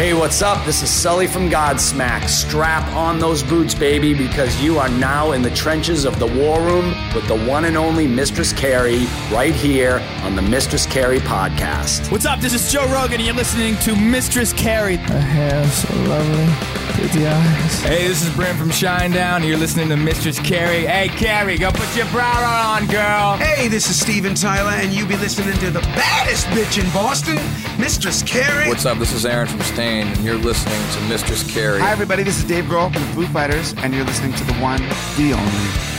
[0.00, 0.64] Hey, what's up?
[0.64, 2.26] This is Sully from Godsmack.
[2.26, 6.62] Strap on those boots, baby, because you are now in the trenches of the war
[6.62, 12.10] room with the one and only Mistress Carrie right here on the Mistress Carrie podcast.
[12.10, 12.40] What's up?
[12.40, 14.96] This is Joe Rogan, and you're listening to Mistress Carrie.
[14.96, 16.46] Her hair so lovely.
[16.94, 17.82] Pretty eyes.
[17.82, 20.86] Hey, this is Brent from Shinedown, and you're listening to Mistress Carrie.
[20.86, 23.36] Hey, Carrie, go put your bra on, girl.
[23.36, 27.36] Hey, this is Steven Tyler, and you be listening to the baddest bitch in Boston,
[27.78, 28.68] Mistress Carrie.
[28.68, 28.98] What's up?
[28.98, 31.80] This is Aaron from Staind, and you're listening to Mistress Carrie.
[31.80, 32.22] Hi, everybody.
[32.22, 34.80] This is Dave Grohl from the Foo Fighters, and you're listening to the one,
[35.16, 35.89] the only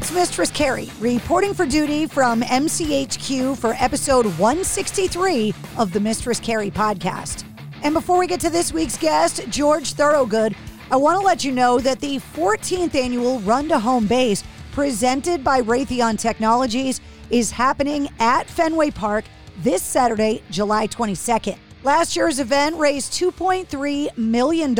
[0.00, 6.70] It's Mistress Carrie, reporting for duty from MCHQ for episode 163 of the Mistress Carrie
[6.70, 7.44] podcast.
[7.82, 10.56] And before we get to this week's guest, George Thorogood,
[10.90, 15.44] I want to let you know that the 14th annual Run to Home Base presented
[15.44, 19.26] by Raytheon Technologies is happening at Fenway Park
[19.58, 21.58] this Saturday, July 22nd.
[21.82, 24.70] Last year's event raised $2.3 million,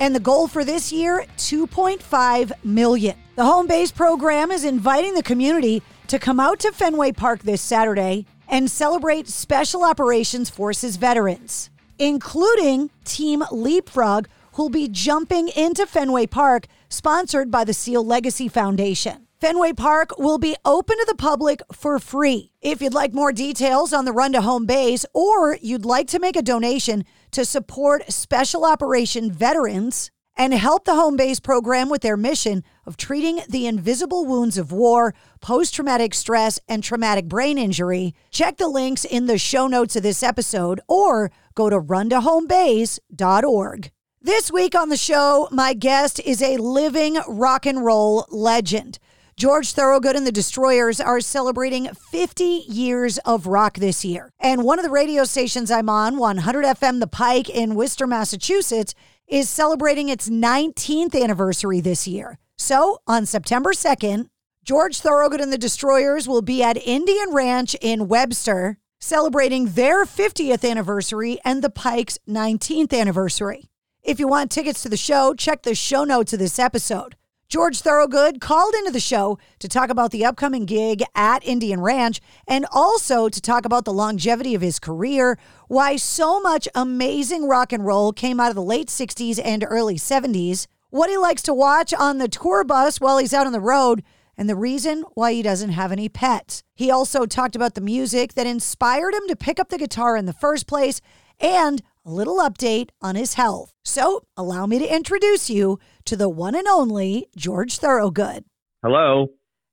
[0.00, 3.21] and the goal for this year, $2.5 million.
[3.34, 7.62] The Home Base program is inviting the community to come out to Fenway Park this
[7.62, 16.26] Saturday and celebrate Special Operations Forces veterans, including Team Leapfrog, who'll be jumping into Fenway
[16.26, 19.26] Park, sponsored by the SEAL Legacy Foundation.
[19.40, 22.52] Fenway Park will be open to the public for free.
[22.60, 26.18] If you'd like more details on the run to home base or you'd like to
[26.18, 32.02] make a donation to support special operation veterans and help the home base program with
[32.02, 37.58] their mission of treating the invisible wounds of war, post traumatic stress, and traumatic brain
[37.58, 43.90] injury, check the links in the show notes of this episode or go to runtohomebase.org.
[44.24, 49.00] This week on the show, my guest is a living rock and roll legend.
[49.36, 54.32] George Thorogood and the Destroyers are celebrating 50 years of rock this year.
[54.38, 58.94] And one of the radio stations I'm on, 100 FM The Pike in Worcester, Massachusetts,
[59.28, 62.38] is celebrating its 19th anniversary this year.
[62.58, 64.28] So on September 2nd,
[64.64, 70.68] George Thorogood and the Destroyers will be at Indian Ranch in Webster celebrating their 50th
[70.68, 73.68] anniversary and the Pike's 19th anniversary.
[74.02, 77.16] If you want tickets to the show, check the show notes of this episode.
[77.52, 82.18] George Thorogood called into the show to talk about the upcoming gig at Indian Ranch
[82.48, 87.70] and also to talk about the longevity of his career, why so much amazing rock
[87.70, 91.52] and roll came out of the late 60s and early 70s, what he likes to
[91.52, 94.02] watch on the tour bus while he's out on the road,
[94.34, 96.62] and the reason why he doesn't have any pets.
[96.74, 100.24] He also talked about the music that inspired him to pick up the guitar in
[100.24, 101.02] the first place
[101.38, 103.74] and a little update on his health.
[103.84, 108.44] So, allow me to introduce you to the one and only George Thorogood.
[108.82, 109.28] Hello.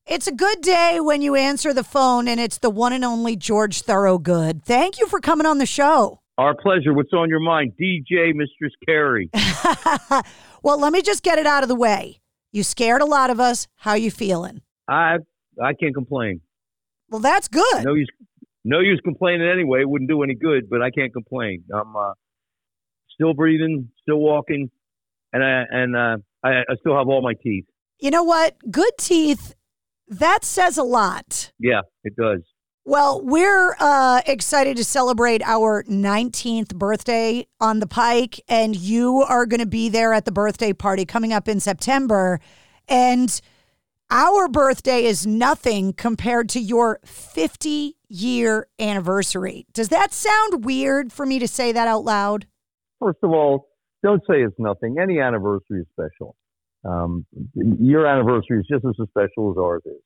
[0.06, 3.36] It's a good day when you answer the phone and it's the one and only
[3.36, 4.64] George Thorogood.
[4.64, 6.22] Thank you for coming on the show.
[6.38, 6.94] Our pleasure.
[6.94, 7.74] What's on your mind?
[7.80, 9.30] DJ Mistress Carrie.
[10.64, 12.22] well, let me just get it out of the way.
[12.52, 13.68] You scared a lot of us.
[13.76, 14.62] How you feeling?
[14.88, 15.18] I
[15.62, 16.42] I can't complain.
[17.10, 17.84] Well, that's good.
[17.84, 18.10] No use
[18.64, 19.82] no use complaining anyway.
[19.82, 21.64] It wouldn't do any good, but I can't complain.
[21.74, 22.14] I'm uh,
[23.14, 24.72] still breathing, still walking,
[25.34, 27.66] and I and uh, I, I still have all my teeth.
[28.00, 28.56] You know what?
[28.72, 29.56] Good teeth.
[30.08, 31.52] That says a lot.
[31.60, 32.42] Yeah, it does.
[32.86, 39.46] Well, we're uh, excited to celebrate our 19th birthday on the Pike, and you are
[39.46, 42.40] going to be there at the birthday party coming up in September.
[42.88, 43.40] And
[44.10, 49.68] our birthday is nothing compared to your 50 year anniversary.
[49.74, 52.48] Does that sound weird for me to say that out loud?
[53.00, 53.69] First of all,
[54.04, 54.98] don't say it's nothing.
[55.02, 56.36] Any anniversary is special.
[56.86, 57.26] Um,
[57.56, 60.02] your anniversary is just as special as ours is.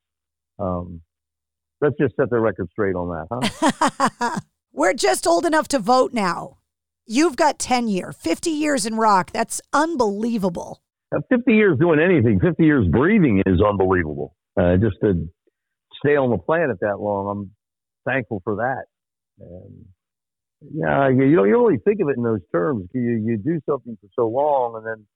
[0.58, 1.00] Um,
[1.80, 4.40] let's just set the record straight on that, huh?
[4.72, 6.58] We're just old enough to vote now.
[7.06, 9.30] You've got 10 year, 50 years in rock.
[9.32, 10.80] That's unbelievable.
[11.30, 14.34] 50 years doing anything, 50 years breathing is unbelievable.
[14.58, 15.28] Uh, just to
[16.04, 17.50] stay on the planet that long, I'm
[18.04, 18.84] thankful for that.
[19.38, 19.84] And
[20.72, 22.88] yeah, you, you don't, you don't really think of it in those terms.
[22.94, 25.06] You, you do something for so long and then,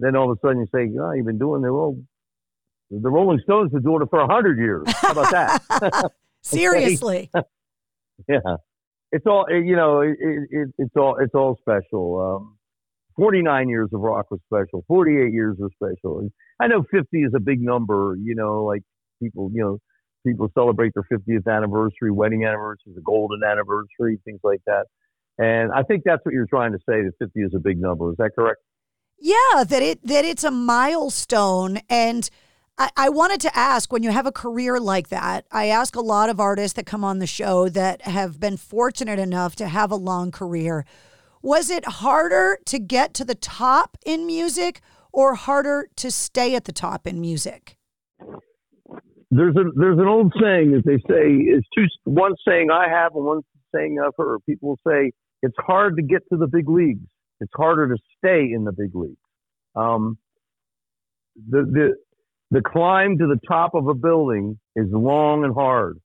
[0.00, 1.96] then all of a sudden you say, oh, you've been doing the, well,
[2.90, 4.84] the Rolling Stones have been doing it for a hundred years.
[4.88, 6.12] How about that?
[6.42, 7.30] Seriously.
[8.28, 8.38] yeah.
[9.12, 12.36] It's all, you know, it, it, it's all, it's all special.
[12.36, 12.56] Um,
[13.16, 14.84] 49 years of rock was special.
[14.88, 16.18] 48 years was special.
[16.20, 16.30] And
[16.60, 18.82] I know 50 is a big number, you know, like
[19.22, 19.78] people, you know,
[20.26, 24.86] people celebrate their 50th anniversary, wedding anniversary, the golden anniversary, things like that.
[25.38, 28.10] And I think that's what you're trying to say that 50 is a big number.
[28.10, 28.60] Is that correct?
[29.18, 32.28] Yeah, that it that it's a milestone and
[32.78, 36.00] I, I wanted to ask when you have a career like that, I ask a
[36.00, 39.90] lot of artists that come on the show that have been fortunate enough to have
[39.90, 40.84] a long career.
[41.42, 44.80] Was it harder to get to the top in music
[45.12, 47.76] or harder to stay at the top in music?
[49.30, 53.14] There's a there's an old saying that they say is two one saying I have
[53.14, 53.40] and one
[53.74, 54.38] saying I've heard.
[54.46, 55.10] People say
[55.42, 57.04] it's hard to get to the big leagues.
[57.40, 59.16] It's harder to stay in the big leagues.
[59.74, 60.18] Um,
[61.50, 61.94] the the
[62.50, 65.98] the climb to the top of a building is long and hard.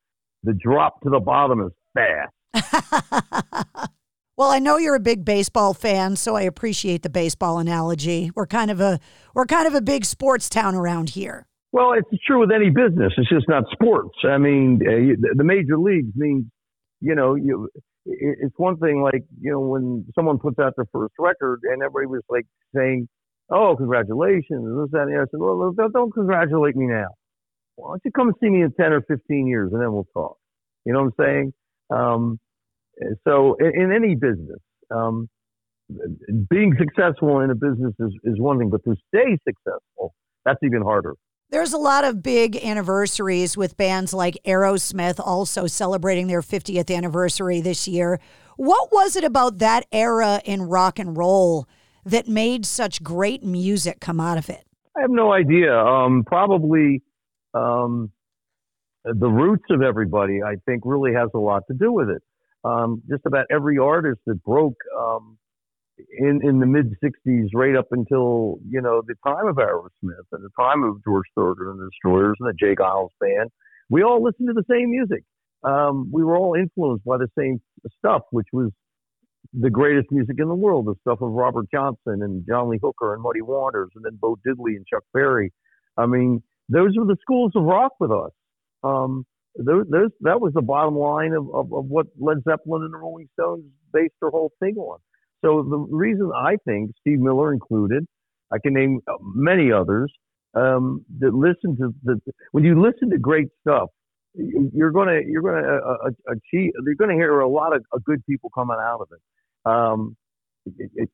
[0.43, 2.33] The drop to the bottom is fast.
[4.37, 8.31] well, I know you're a big baseball fan, so I appreciate the baseball analogy.
[8.35, 8.99] We're kind of a
[9.35, 11.47] we're kind of a big sports town around here.
[11.71, 13.13] Well, it's true with any business.
[13.17, 14.17] It's just not sports.
[14.23, 16.45] I mean, uh, the major leagues means,
[16.99, 17.69] you know, you
[18.05, 22.07] it's one thing like you know when someone puts out their first record and everybody
[22.07, 22.45] was like
[22.75, 23.07] saying
[23.51, 25.17] oh, congratulations, and this, that, and.
[25.17, 27.09] I said, well, don't, don't congratulate me now.
[27.75, 30.37] Why don't you come see me in 10 or 15 years and then we'll talk?
[30.85, 31.53] You know what I'm saying?
[31.89, 32.39] Um,
[33.27, 34.59] so in, in, any business,
[34.89, 35.29] um,
[36.49, 40.13] being successful in a business is, is one thing, but to stay successful,
[40.45, 41.15] that's even harder.
[41.51, 47.59] There's a lot of big anniversaries with bands like Aerosmith also celebrating their 50th anniversary
[47.59, 48.21] this year.
[48.55, 51.67] What was it about that era in rock and roll
[52.05, 54.63] that made such great music come out of it?
[54.95, 55.77] I have no idea.
[55.77, 57.03] Um, probably
[57.53, 58.13] um,
[59.03, 62.21] the roots of everybody, I think, really has a lot to do with it.
[62.63, 65.37] Um, just about every artist that broke um,
[66.17, 70.43] in in the mid '60s, right up until you know the time of Aerosmith and
[70.43, 72.75] the time of George Thorogood and the Destroyers and the J.
[72.75, 73.49] Geils band,
[73.89, 75.23] we all listened to the same music.
[75.63, 77.61] Um, we were all influenced by the same
[77.99, 78.71] stuff, which was
[79.53, 83.13] the greatest music in the world, the stuff of Robert Johnson and John Lee Hooker
[83.13, 85.51] and Muddy Waters and then Bo Diddley and Chuck Berry.
[85.97, 88.31] I mean, those were the schools of rock with us.
[88.83, 89.25] Um,
[89.57, 92.97] those, those, that was the bottom line of, of, of what Led Zeppelin and the
[92.97, 94.99] Rolling Stones based their whole thing on.
[95.43, 98.05] So the reason I think Steve Miller included,
[98.51, 100.11] I can name many others
[100.53, 102.19] um, that listen to the
[102.51, 103.89] when you listen to great stuff,
[104.35, 106.71] you're gonna you're gonna uh, uh achieve.
[106.85, 109.69] You're gonna hear a lot of, of good people coming out of it.
[109.69, 110.15] Um,
[110.77, 111.09] it, it,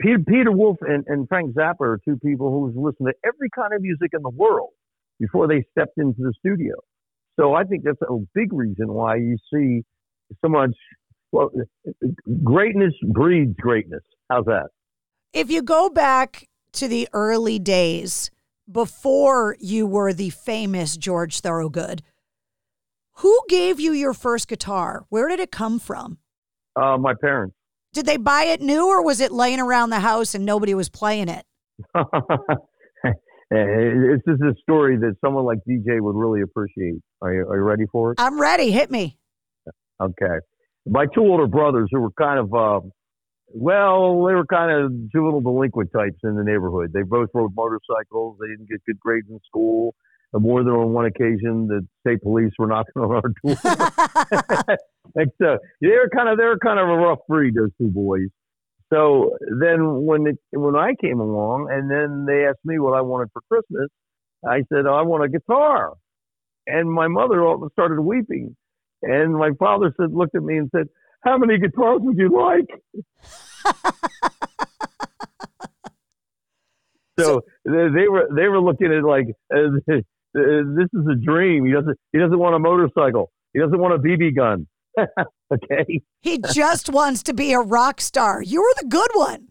[0.00, 3.72] Peter, Peter Wolf and, and Frank Zappa are two people who listened to every kind
[3.72, 4.70] of music in the world
[5.20, 6.74] before they stepped into the studio.
[7.38, 9.82] So I think that's a big reason why you see
[10.42, 10.72] so much.
[11.32, 11.50] Well,
[12.42, 14.02] greatness breeds greatness.
[14.30, 14.68] How's that?
[15.32, 18.30] If you go back to the early days
[18.70, 22.02] before you were the famous George Thorogood,
[23.18, 25.04] who gave you your first guitar?
[25.08, 26.18] Where did it come from?
[26.76, 27.54] Uh, my parents.
[27.92, 30.88] Did they buy it new or was it laying around the house and nobody was
[30.88, 31.44] playing it?
[33.50, 37.00] this is a story that someone like DJ would really appreciate.
[37.22, 38.20] Are you, are you ready for it?
[38.20, 38.70] I'm ready.
[38.70, 39.18] Hit me.
[40.00, 40.38] Okay.
[40.88, 42.80] My two older brothers, who were kind of, uh,
[43.48, 46.92] well, they were kind of juvenile delinquent types in the neighborhood.
[46.92, 48.38] They both rode motorcycles.
[48.40, 49.94] They didn't get good grades in school.
[50.32, 54.76] And more than on one occasion, the state police were knocking on our door.
[55.14, 58.28] like so, they're kind of they're kind of a rough breed, those two boys.
[58.92, 63.02] So then when it, when I came along, and then they asked me what I
[63.02, 63.88] wanted for Christmas,
[64.46, 65.94] I said oh, I want a guitar,
[66.66, 68.56] and my mother started weeping,
[69.02, 70.88] And my father said, looked at me and said,
[71.22, 72.66] "How many guitars would you like?"
[77.18, 79.70] so they, they were they were looking at like uh,
[80.34, 81.64] this is a dream.
[81.66, 83.30] He doesn't he doesn't want a motorcycle.
[83.52, 84.66] He doesn't want a BB gun.
[85.52, 86.00] okay.
[86.20, 88.42] He just wants to be a rock star.
[88.42, 89.48] You were the good one.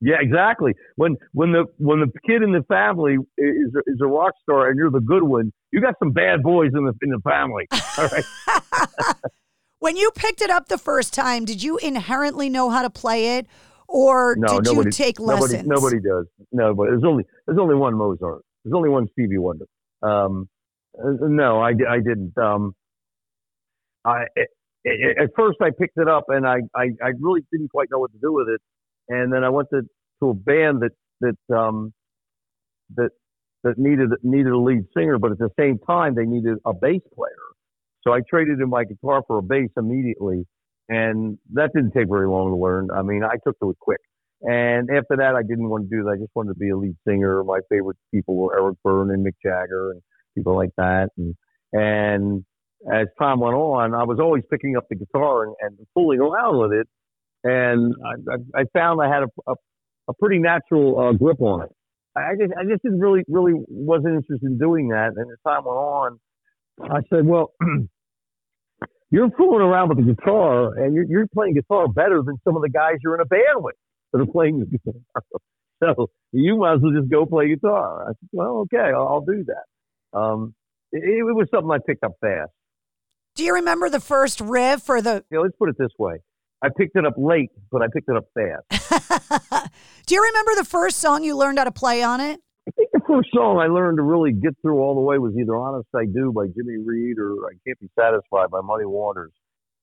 [0.00, 0.74] Yeah, exactly.
[0.96, 4.76] When when the when the kid in the family is is a rock star and
[4.76, 7.66] you're the good one, you got some bad boys in the in the family.
[7.98, 9.16] All right.
[9.80, 13.38] when you picked it up the first time, did you inherently know how to play
[13.38, 13.48] it,
[13.88, 15.66] or no, did nobody, you take lessons?
[15.66, 16.26] Nobody does.
[16.52, 18.42] No, but there's only there's only one Mozart.
[18.64, 19.66] There's only one Stevie Wonder.
[20.00, 20.48] Um,
[20.96, 22.38] uh, no, I, I didn't.
[22.38, 22.76] Um,
[24.04, 27.98] I at first I picked it up and I, I I really didn't quite know
[27.98, 28.60] what to do with it,
[29.08, 29.82] and then I went to
[30.22, 31.92] to a band that that um
[32.94, 33.10] that
[33.64, 37.00] that needed needed a lead singer, but at the same time they needed a bass
[37.14, 37.32] player.
[38.02, 40.46] So I traded in my guitar for a bass immediately,
[40.88, 42.90] and that didn't take very long to learn.
[42.90, 44.00] I mean, I took to it quick.
[44.42, 46.10] And after that, I didn't want to do that.
[46.10, 47.42] I just wanted to be a lead singer.
[47.42, 50.02] My favorite people were Eric Burdon and Mick Jagger and
[50.34, 51.08] people like that.
[51.16, 51.34] And
[51.72, 52.44] and
[52.92, 56.58] as time went on, I was always picking up the guitar and, and fooling around
[56.58, 56.86] with it.
[57.42, 59.54] And I, I, found I had a, a,
[60.08, 61.70] a pretty natural uh, grip on it.
[62.16, 65.12] I just, I just didn't really, really wasn't interested in doing that.
[65.16, 66.20] And as time went on,
[66.82, 67.52] I said, well,
[69.10, 72.62] you're fooling around with the guitar and you're, you're playing guitar better than some of
[72.62, 73.76] the guys you're in a band with
[74.12, 75.22] that are playing the guitar.
[75.96, 78.04] so you might as well just go play guitar.
[78.04, 80.18] I said, well, okay, I'll, I'll do that.
[80.18, 80.54] Um,
[80.92, 82.50] it, it was something I picked up fast.
[83.34, 85.24] Do you remember the first riff or the?
[85.30, 86.18] Yeah, let's put it this way:
[86.64, 89.70] I picked it up late, but I picked it up fast.
[90.06, 92.40] Do you remember the first song you learned how to play on it?
[92.66, 95.34] I think the first song I learned to really get through all the way was
[95.38, 99.32] either "Honest I Do" by Jimmy Reed or "I Can't Be Satisfied" by Muddy Waters.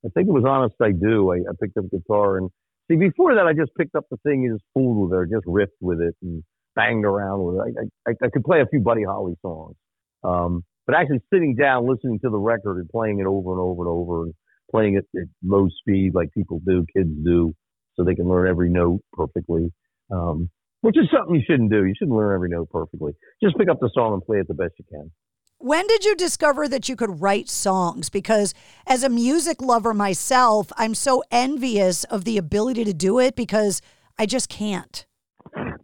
[0.04, 2.50] I think it was "Honest I Do." I, I picked up guitar and
[2.90, 5.26] see before that I just picked up the thing and just fooled with it, or
[5.28, 6.44] just riffed with it and
[6.76, 7.92] banged around with it.
[8.08, 9.76] I, I, I could play a few Buddy Holly songs.
[10.24, 13.84] Um, but actually sitting down, listening to the record and playing it over and over
[13.84, 14.34] and over and
[14.72, 17.54] playing it at low speed like people do, kids do,
[17.96, 19.72] so they can learn every note perfectly.
[20.12, 20.50] Um,
[20.82, 21.86] which is something you shouldn't do.
[21.86, 23.14] You shouldn't learn every note perfectly.
[23.42, 25.12] Just pick up the song and play it the best you can.
[25.60, 28.10] When did you discover that you could write songs?
[28.10, 28.56] Because
[28.88, 33.80] as a music lover myself, I'm so envious of the ability to do it because
[34.18, 35.06] I just can't.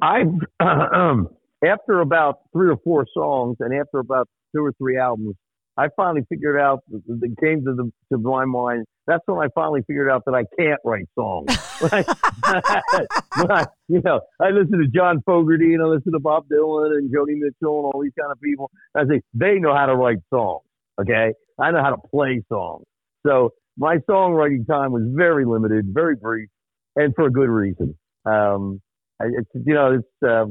[0.02, 0.24] I,
[0.60, 1.30] um,
[1.64, 5.36] after about three or four songs and after about two or three albums,
[5.78, 8.86] I finally figured out that came to the to my mind.
[9.06, 11.48] That's when I finally figured out that I can't write songs.
[11.82, 17.14] I, you know, I listen to John Fogerty and I listen to Bob Dylan and
[17.14, 18.72] Joni Mitchell and all these kind of people.
[18.96, 20.64] I say they know how to write songs.
[21.00, 22.86] Okay, I know how to play songs.
[23.26, 26.50] So my songwriting time was very limited, very brief,
[26.96, 27.96] and for a good reason.
[28.26, 28.82] Um,
[29.20, 30.46] it's you know it's uh,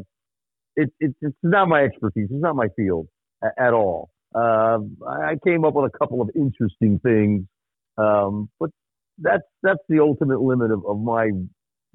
[0.76, 2.28] it, it, it's not my expertise.
[2.30, 3.08] It's not my field
[3.58, 4.10] at all.
[4.36, 4.78] Uh,
[5.08, 7.44] I came up with a couple of interesting things,
[7.96, 8.70] um, but
[9.18, 11.30] that's that's the ultimate limit of, of my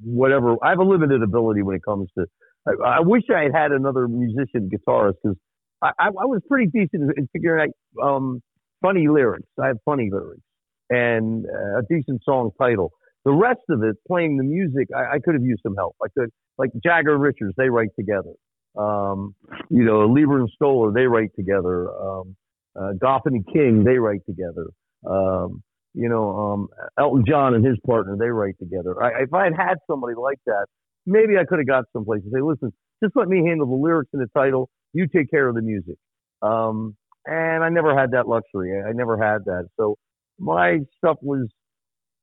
[0.03, 0.55] whatever.
[0.63, 2.25] I have a limited ability when it comes to.
[2.67, 5.37] I, I wish I had had another musician guitarist because
[5.81, 7.69] I, I, I, was pretty decent in figuring
[7.99, 8.41] out um,
[8.81, 9.47] funny lyrics.
[9.61, 10.41] I have funny lyrics
[10.89, 12.91] and uh, a decent song title.
[13.23, 15.95] The rest of it, playing the music, I, I could have used some help.
[16.03, 18.33] I could, like Jagger Richards, they write together.
[18.77, 19.35] Um,
[19.69, 21.89] you know, Leiber and Stoller, they write together.
[21.91, 22.35] Um,
[22.75, 24.67] uh, Goffin and King, they write together.
[25.05, 25.61] Um,
[25.93, 29.01] you know, um, Elton John and his partner, they write together.
[29.01, 30.67] I, if I had had somebody like that,
[31.05, 32.71] maybe I could have got someplace and say, listen,
[33.03, 34.69] just let me handle the lyrics and the title.
[34.93, 35.95] You take care of the music.
[36.41, 38.81] Um, and I never had that luxury.
[38.81, 39.67] I never had that.
[39.77, 39.97] So
[40.39, 41.47] my stuff was,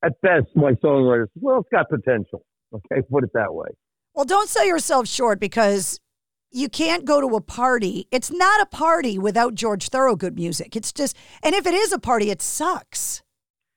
[0.04, 2.44] at best, my songwriter well, it's got potential.
[2.70, 3.68] Okay, put it that way.
[4.14, 5.98] Well, don't sell yourself short because
[6.50, 8.06] you can't go to a party.
[8.10, 10.76] It's not a party without George Thorogood music.
[10.76, 13.22] It's just, and if it is a party, it sucks.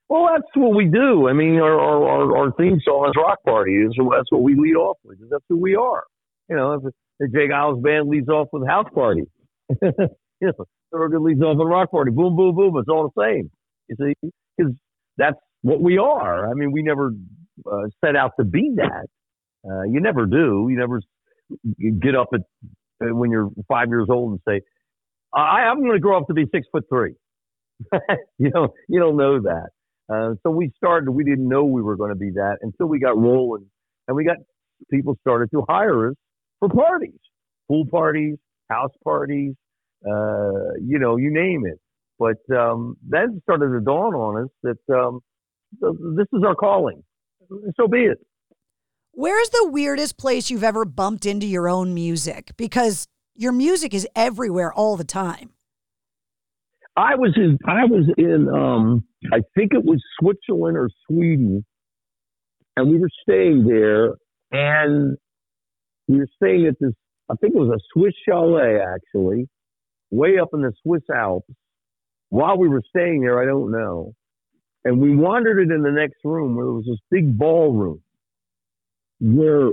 [0.10, 1.30] Well, that's what we do.
[1.30, 3.82] I mean, our our, our theme song is Rock Party.
[3.86, 5.20] That's what we lead off with.
[5.30, 6.04] That's who we are.
[6.50, 7.48] You know, if the J.
[7.48, 9.24] Geils band leads off with House Party.
[9.82, 9.92] you
[10.42, 12.12] know, Thorogood leads off with Rock Party.
[12.12, 12.76] Boom, boom, boom.
[12.78, 13.52] It's all the same.
[13.88, 14.74] You see, because
[15.18, 16.50] that's what we are.
[16.50, 17.14] I mean, we never
[17.66, 19.08] uh, set out to be that.
[19.64, 20.68] Uh, you never do.
[20.70, 21.02] You never
[22.02, 22.42] get up at
[23.04, 24.62] uh, when you're five years old and say,
[25.34, 27.16] I, I'm going to grow up to be six foot three.
[28.38, 29.70] you know, you don't know that.
[30.14, 33.00] Uh, so we started, we didn't know we were going to be that until we
[33.00, 33.66] got rolling
[34.08, 34.38] and we got
[34.92, 36.16] people started to hire us
[36.60, 37.20] for parties,
[37.70, 38.38] pool parties,
[38.70, 39.54] house parties,
[40.06, 41.80] uh, you know, you name it,
[42.20, 45.22] But um, then started to dawn on us that um,
[45.82, 47.04] th- this is our calling.
[47.78, 48.20] So be it.
[49.14, 52.52] Where's the weirdest place you've ever bumped into your own music?
[52.56, 55.52] Because your music is everywhere all the time.
[56.96, 59.04] I was in I was in um
[59.34, 61.66] I think it was Switzerland or Sweden
[62.78, 64.14] and we were staying there
[64.52, 65.18] and
[66.08, 66.94] we were staying at this
[67.30, 69.48] I think it was a Swiss chalet actually,
[70.10, 71.54] way up in the Swiss Alps.
[72.30, 74.14] While we were staying there, I don't know.
[74.84, 78.02] And we wandered it in the next room where there was this big ballroom
[79.22, 79.70] where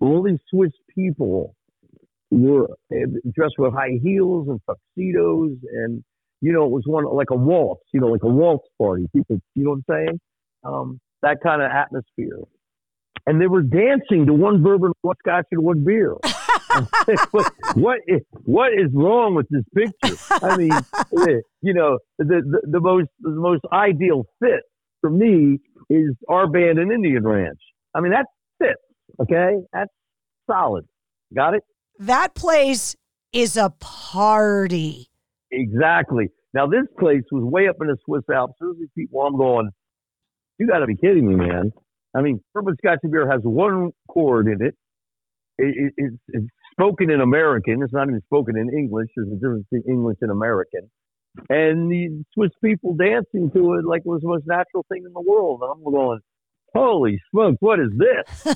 [0.00, 1.56] all these Swiss people
[2.30, 2.68] were
[3.34, 6.04] dressed with high heels and tuxedos and
[6.40, 9.06] you know, it was one like a waltz, you know, like a waltz party.
[9.14, 10.20] People, you know what I'm saying?
[10.64, 12.40] Um, that kind of atmosphere.
[13.26, 16.14] And they were dancing to one bourbon, one scotch, and one beer.
[17.30, 20.16] what, what is, what is wrong with this picture?
[20.30, 20.70] I mean,
[21.62, 24.60] you know, the, the, the most the most ideal fit
[25.00, 25.58] for me
[25.90, 27.60] is our band in Indian Ranch.
[27.94, 28.35] I mean, that fits.
[29.20, 29.90] Okay, that's
[30.50, 30.84] solid.
[31.34, 31.62] Got it.
[31.98, 32.94] That place
[33.32, 35.08] is a party.
[35.50, 36.28] Exactly.
[36.52, 38.54] Now this place was way up in the Swiss Alps.
[38.60, 39.22] There's these people.
[39.22, 39.70] I'm going.
[40.58, 41.72] You got to be kidding me, man.
[42.16, 44.74] I mean, bourbon scotch beer has one chord in it.
[45.58, 47.82] It, it, it's, it's spoken in American.
[47.82, 49.08] It's not even spoken in English.
[49.14, 50.90] There's a difference between English and American.
[51.50, 55.12] And the Swiss people dancing to it like it was the most natural thing in
[55.12, 55.60] the world.
[55.62, 56.20] And I'm going,
[56.76, 58.54] holy smokes, what is this?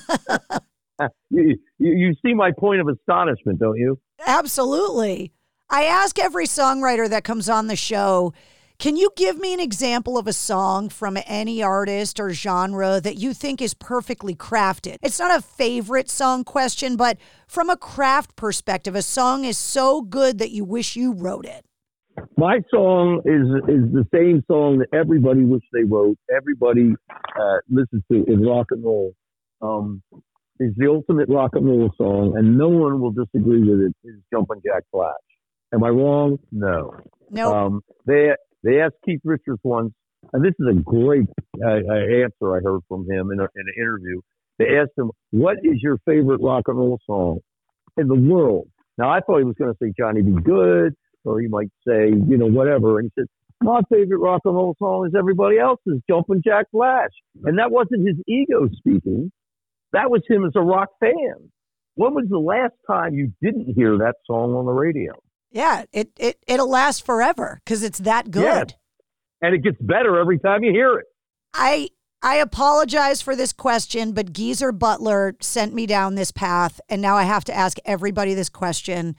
[1.30, 3.98] you, you, you see my point of astonishment, don't you?
[4.26, 5.32] Absolutely.
[5.68, 8.32] I ask every songwriter that comes on the show,
[8.80, 13.16] can you give me an example of a song from any artist or genre that
[13.16, 14.96] you think is perfectly crafted?
[15.02, 20.00] It's not a favorite song question, but from a craft perspective, a song is so
[20.00, 21.66] good that you wish you wrote it.
[22.36, 26.16] My song is is the same song that everybody wish they wrote.
[26.34, 29.12] Everybody uh, listens to in rock and roll.
[29.62, 30.02] Um,
[30.58, 33.94] is the ultimate rock and roll song, and no one will disagree with it.
[34.04, 35.14] Is "Jumpin' Jack Flash."
[35.72, 36.38] Am I wrong?
[36.52, 36.94] No.
[37.30, 37.54] No.
[37.54, 38.30] Um, they
[38.62, 39.92] they asked Keith Richards once,
[40.32, 41.28] and this is a great
[41.64, 44.20] uh, uh answer I heard from him in, a, in an interview.
[44.58, 47.40] They asked him, "What is your favorite rock and roll song
[47.96, 48.68] in the world?"
[48.98, 50.32] Now I thought he was going to say Johnny B.
[50.44, 52.98] Goode, or he might say, you know, whatever.
[52.98, 53.28] And he says,
[53.60, 57.10] "My favorite rock and roll song is everybody else's, Jumpin' Jack Flash."
[57.44, 59.30] And that wasn't his ego speaking.
[59.92, 61.50] That was him as a rock fan.
[61.94, 65.12] When was the last time you didn't hear that song on the radio?
[65.50, 68.44] Yeah, it, it, it'll last forever because it's that good.
[68.70, 69.46] Yeah.
[69.48, 71.06] And it gets better every time you hear it.
[71.52, 71.88] I
[72.22, 77.16] I apologize for this question, but Geezer Butler sent me down this path, and now
[77.16, 79.16] I have to ask everybody this question.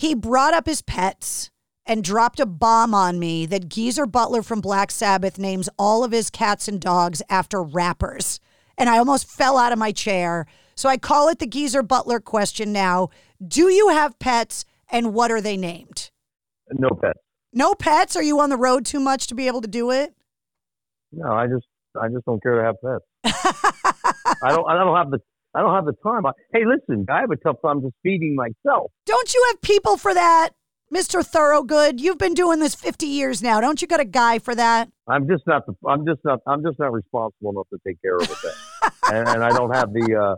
[0.00, 1.50] He brought up his pets
[1.86, 6.12] and dropped a bomb on me that Geezer Butler from Black Sabbath names all of
[6.12, 8.40] his cats and dogs after rappers.
[8.78, 10.46] And I almost fell out of my chair.
[10.74, 13.10] So I call it the Geezer Butler question now.
[13.46, 14.64] Do you have pets?
[14.90, 16.10] and what are they named?
[16.70, 17.18] No pets.
[17.52, 18.16] No pets?
[18.16, 20.14] Are you on the road too much to be able to do it?
[21.12, 21.66] No, I just
[22.00, 23.04] I just don't care to have pets.
[24.42, 25.20] I don't I don't have the
[25.54, 26.26] I don't have the time.
[26.26, 28.90] I, hey, listen, I have a tough time just feeding myself.
[29.06, 30.50] Don't you have people for that,
[30.90, 32.00] Mister Thorogood?
[32.00, 33.60] You've been doing this fifty years now.
[33.60, 34.88] Don't you got a guy for that?
[35.08, 35.66] I'm just not.
[35.66, 36.40] The, I'm just not.
[36.46, 38.92] I'm just not responsible enough to take care of it.
[39.12, 40.14] and, and, I don't have the.
[40.14, 40.36] Uh,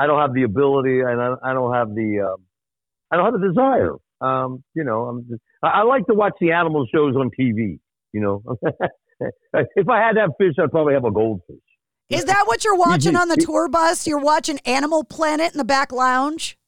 [0.00, 2.30] I don't have the ability, and I, I don't have the.
[2.32, 2.44] Um,
[3.10, 3.94] I don't have the desire.
[4.20, 7.78] Um, you know, I'm just, I, I like to watch the animal shows on TV.
[8.12, 8.42] You know,
[9.22, 11.56] if I had that fish, I'd probably have a goldfish.
[12.10, 14.06] Is that what you're watching on the tour bus?
[14.06, 16.58] You're watching Animal Planet in the back lounge?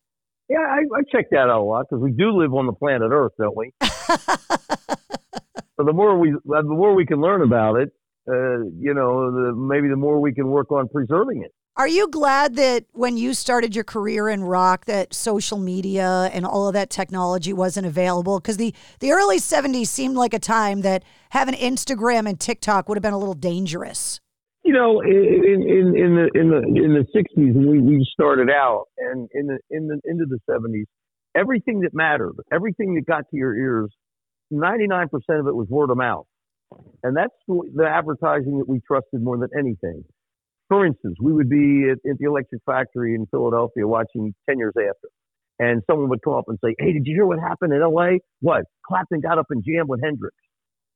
[0.48, 3.10] Yeah, I, I check that out a lot because we do live on the planet
[3.10, 3.72] Earth, don't we?
[3.82, 3.88] so
[5.78, 7.90] the more we, the more we can learn about it,
[8.28, 11.52] uh, you know, the, maybe the more we can work on preserving it.
[11.74, 16.44] Are you glad that when you started your career in rock that social media and
[16.44, 20.82] all of that technology wasn't available because the the early 70s seemed like a time
[20.82, 24.20] that having Instagram and TikTok would have been a little dangerous.
[24.72, 28.48] You know, in in, in the in the in the 60s when we, we started
[28.48, 30.84] out and in the in the into the 70s,
[31.36, 33.90] everything that mattered, everything that got to your ears,
[34.50, 36.24] 99% of it was word of mouth.
[37.02, 40.04] And that's the advertising that we trusted more than anything
[40.72, 44.72] for instance, we would be at, at, the electric factory in Philadelphia watching 10 years
[44.74, 45.08] after.
[45.58, 48.20] And someone would come up and say, Hey, did you hear what happened in LA?
[48.40, 48.64] What?
[48.86, 50.34] Clapton got up and jammed with Hendrix.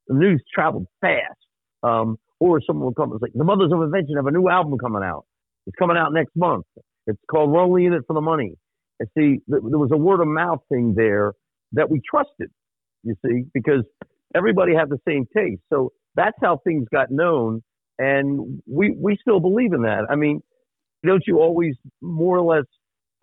[0.08, 1.36] The news traveled fast.
[1.82, 4.78] Um, or someone would come and say, The Mothers of Invention have a new album
[4.78, 5.24] coming out.
[5.66, 6.64] It's coming out next month.
[7.06, 8.54] It's called Rolling in It for the Money.
[9.00, 11.32] And see, there was a word of mouth thing there
[11.72, 12.50] that we trusted,
[13.02, 13.84] you see, because
[14.34, 15.62] everybody had the same taste.
[15.72, 17.62] So that's how things got known,
[17.98, 20.06] and we we still believe in that.
[20.10, 20.40] I mean,
[21.04, 22.64] don't you always more or less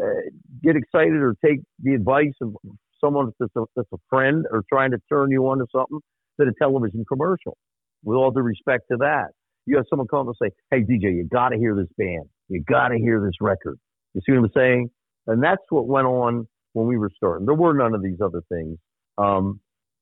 [0.02, 0.30] uh,
[0.64, 2.56] get excited or take the advice of
[3.04, 6.00] someone that's a, that's a friend or trying to turn you on to something
[6.38, 7.58] than a television commercial?
[8.04, 9.30] With all due respect to that,
[9.66, 12.26] you have someone come and say, "Hey DJ, you got to hear this band.
[12.50, 13.80] You got to hear this record."
[14.14, 14.90] You see what I'm saying?
[15.28, 17.46] And that's what went on when we were starting.
[17.46, 18.78] There were none of these other things.
[19.18, 19.60] Um,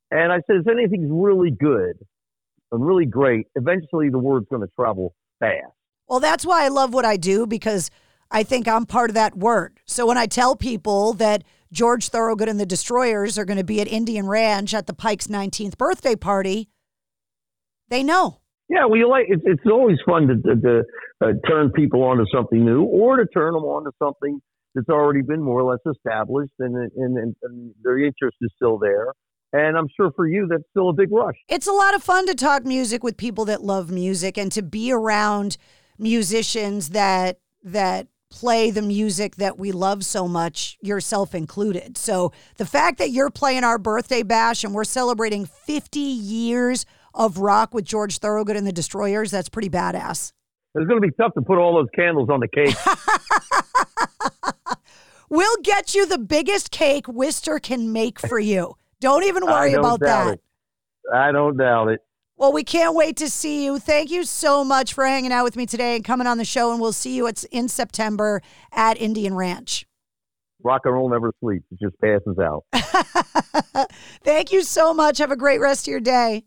[0.09, 1.97] and I said, if anything's really good
[2.71, 5.73] and really great, eventually the word's going to travel fast.
[6.07, 7.89] Well, that's why I love what I do because
[8.29, 9.79] I think I'm part of that word.
[9.85, 13.79] So when I tell people that George Thorogood and the Destroyers are going to be
[13.79, 16.69] at Indian Ranch at the Pike's 19th birthday party,
[17.91, 18.39] they know.
[18.69, 20.83] Yeah, well, you like it's, it's always fun to, to, to
[21.23, 24.41] uh, turn people onto something new or to turn them onto something
[24.73, 28.79] that's already been more or less established and, and, and, and their interest is still
[28.79, 29.07] there.
[29.53, 31.35] And I'm sure for you, that's still a big rush.
[31.49, 34.61] It's a lot of fun to talk music with people that love music and to
[34.61, 35.57] be around
[35.99, 41.97] musicians that that play the music that we love so much, yourself included.
[41.97, 47.37] So the fact that you're playing our birthday bash and we're celebrating 50 years of
[47.37, 50.31] rock with George Thorogood and the Destroyers, that's pretty badass.
[50.73, 52.75] It's going to be tough to put all those candles on the cake.
[55.29, 58.75] we'll get you the biggest cake Worcester can make for you.
[59.01, 60.35] Don't even worry about that.
[60.35, 60.41] It.
[61.13, 61.99] I don't doubt it.
[62.37, 63.77] Well, we can't wait to see you.
[63.79, 66.71] Thank you so much for hanging out with me today and coming on the show.
[66.71, 69.85] And we'll see you it's in September at Indian Ranch.
[70.63, 72.65] Rock and roll never sleeps; it just passes out.
[74.23, 75.17] Thank you so much.
[75.17, 76.45] Have a great rest of your day.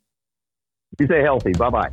[0.98, 1.52] You stay healthy.
[1.52, 1.90] Bye bye.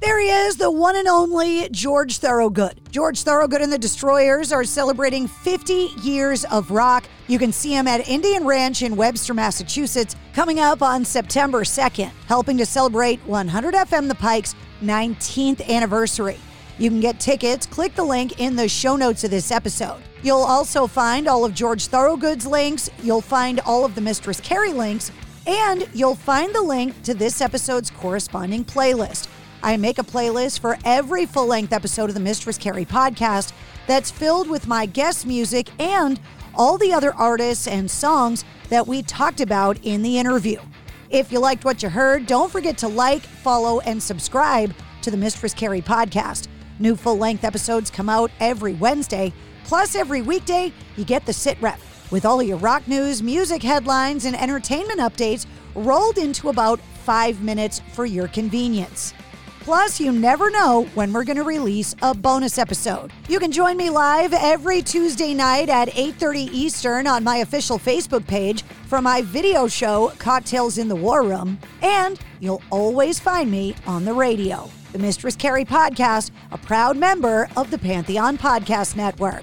[0.00, 2.78] There he is, the one and only George Thorogood.
[2.90, 7.04] George Thorogood and the Destroyers are celebrating 50 years of rock.
[7.26, 12.10] You can see him at Indian Ranch in Webster, Massachusetts, coming up on September 2nd,
[12.26, 16.36] helping to celebrate 100 FM The Pikes' 19th anniversary.
[16.76, 20.02] You can get tickets, click the link in the show notes of this episode.
[20.22, 24.72] You'll also find all of George Thorogood's links, you'll find all of the Mistress Carrie
[24.72, 25.12] links,
[25.46, 29.28] and you'll find the link to this episode's corresponding playlist.
[29.62, 33.52] I make a playlist for every full length episode of the Mistress Carrie podcast
[33.86, 36.20] that's filled with my guest music and
[36.54, 40.60] all the other artists and songs that we talked about in the interview.
[41.10, 45.16] If you liked what you heard, don't forget to like, follow, and subscribe to the
[45.16, 46.48] Mistress Carrie podcast.
[46.78, 49.32] New full length episodes come out every Wednesday.
[49.64, 51.78] Plus, every weekday, you get the sit rep
[52.14, 57.82] with all your rock news, music headlines, and entertainment updates rolled into about five minutes
[57.92, 59.12] for your convenience.
[59.58, 63.10] Plus, you never know when we're going to release a bonus episode.
[63.28, 68.24] You can join me live every Tuesday night at 8:30 Eastern on my official Facebook
[68.28, 73.74] page for my video show Cocktails in the War Room, and you'll always find me
[73.88, 74.70] on the radio.
[74.92, 79.42] The Mistress Carrie podcast, a proud member of the Pantheon Podcast Network.